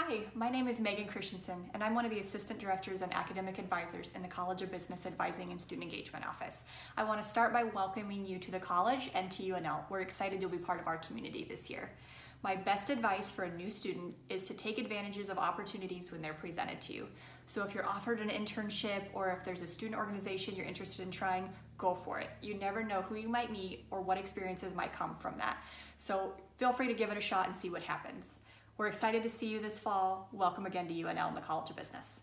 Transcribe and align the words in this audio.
Hi, 0.00 0.20
my 0.32 0.48
name 0.48 0.68
is 0.68 0.78
Megan 0.78 1.08
Christensen, 1.08 1.68
and 1.74 1.82
I'm 1.82 1.92
one 1.92 2.04
of 2.04 2.12
the 2.12 2.20
Assistant 2.20 2.60
Directors 2.60 3.02
and 3.02 3.12
Academic 3.12 3.58
Advisors 3.58 4.12
in 4.12 4.22
the 4.22 4.28
College 4.28 4.62
of 4.62 4.70
Business 4.70 5.06
Advising 5.06 5.50
and 5.50 5.60
Student 5.60 5.90
Engagement 5.90 6.24
Office. 6.24 6.62
I 6.96 7.02
want 7.02 7.20
to 7.20 7.26
start 7.26 7.52
by 7.52 7.64
welcoming 7.64 8.24
you 8.24 8.38
to 8.38 8.52
the 8.52 8.60
college 8.60 9.10
and 9.12 9.28
to 9.32 9.42
UNL. 9.42 9.80
We're 9.90 10.02
excited 10.02 10.40
you'll 10.40 10.52
be 10.52 10.56
part 10.56 10.78
of 10.78 10.86
our 10.86 10.98
community 10.98 11.44
this 11.50 11.68
year. 11.68 11.90
My 12.44 12.54
best 12.54 12.90
advice 12.90 13.28
for 13.28 13.42
a 13.42 13.56
new 13.56 13.70
student 13.70 14.14
is 14.28 14.46
to 14.46 14.54
take 14.54 14.78
advantages 14.78 15.30
of 15.30 15.36
opportunities 15.36 16.12
when 16.12 16.22
they're 16.22 16.32
presented 16.32 16.80
to 16.82 16.92
you. 16.92 17.08
So 17.46 17.64
if 17.64 17.74
you're 17.74 17.84
offered 17.84 18.20
an 18.20 18.28
internship 18.28 19.02
or 19.14 19.32
if 19.32 19.44
there's 19.44 19.62
a 19.62 19.66
student 19.66 19.98
organization 19.98 20.54
you're 20.54 20.64
interested 20.64 21.04
in 21.04 21.10
trying, 21.10 21.50
go 21.76 21.92
for 21.92 22.20
it. 22.20 22.30
You 22.40 22.54
never 22.54 22.84
know 22.84 23.02
who 23.02 23.16
you 23.16 23.28
might 23.28 23.50
meet 23.50 23.84
or 23.90 24.00
what 24.00 24.16
experiences 24.16 24.72
might 24.76 24.92
come 24.92 25.16
from 25.18 25.38
that. 25.38 25.60
So 25.98 26.34
feel 26.56 26.70
free 26.70 26.86
to 26.86 26.94
give 26.94 27.10
it 27.10 27.18
a 27.18 27.20
shot 27.20 27.48
and 27.48 27.56
see 27.56 27.68
what 27.68 27.82
happens. 27.82 28.36
We're 28.78 28.86
excited 28.86 29.24
to 29.24 29.28
see 29.28 29.48
you 29.48 29.58
this 29.58 29.76
fall. 29.76 30.28
Welcome 30.32 30.64
again 30.64 30.86
to 30.86 30.94
UNL 30.94 31.26
and 31.26 31.36
the 31.36 31.40
College 31.40 31.68
of 31.68 31.74
Business. 31.74 32.20